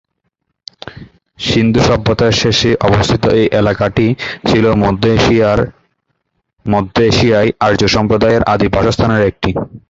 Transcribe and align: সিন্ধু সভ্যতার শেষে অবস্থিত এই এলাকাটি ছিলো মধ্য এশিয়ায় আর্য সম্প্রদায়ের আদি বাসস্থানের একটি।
সিন্ধু 1.39 1.81
সভ্যতার 1.87 2.33
শেষে 2.41 2.71
অবস্থিত 2.87 3.23
এই 3.39 3.47
এলাকাটি 3.59 4.07
ছিলো 4.47 4.69
মধ্য 6.65 6.93
এশিয়ায় 7.09 7.51
আর্য 7.67 7.81
সম্প্রদায়ের 7.95 8.43
আদি 8.53 8.67
বাসস্থানের 8.75 9.21
একটি। 9.29 9.49